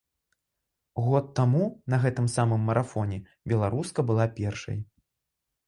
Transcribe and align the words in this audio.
Год 1.07 1.25
таму, 1.39 1.61
на 1.95 1.99
гэтым 2.07 2.31
самым 2.37 2.65
марафоне, 2.71 3.21
беларуска 3.55 4.09
была 4.11 4.31
першай. 4.43 4.85